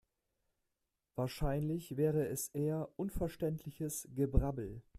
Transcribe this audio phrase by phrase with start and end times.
[1.15, 4.81] Wahrscheinlich wäre es eher unverständliches Gebrabbel.